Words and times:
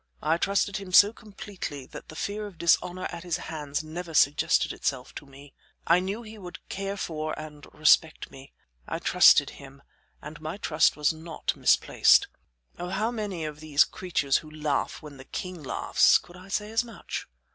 I 0.23 0.37
trusted 0.37 0.77
him 0.77 0.91
so 0.91 1.13
completely 1.13 1.85
that 1.85 2.09
the 2.09 2.15
fear 2.15 2.47
of 2.47 2.57
dishonor 2.57 3.05
at 3.11 3.21
his 3.21 3.37
hands 3.37 3.83
never 3.83 4.15
suggested 4.15 4.73
itself 4.73 5.13
to 5.13 5.27
me. 5.27 5.53
I 5.85 5.99
knew 5.99 6.23
he 6.23 6.39
would 6.39 6.57
care 6.69 6.97
for 6.97 7.37
and 7.39 7.67
respect 7.71 8.31
me. 8.31 8.51
I 8.87 8.97
trusted 8.97 9.51
him, 9.61 9.83
and 10.19 10.41
my 10.41 10.57
trust 10.57 10.97
was 10.97 11.13
not 11.13 11.55
misplaced. 11.55 12.27
Of 12.79 12.93
how 12.93 13.11
many 13.11 13.45
of 13.45 13.59
these 13.59 13.83
creatures 13.85 14.37
who 14.37 14.49
laugh 14.49 15.03
when 15.03 15.17
the 15.17 15.23
king 15.25 15.61
laughs 15.61 16.17
could 16.17 16.35
I 16.35 16.47
say 16.47 16.71
as 16.71 16.83
much?" 16.83 17.27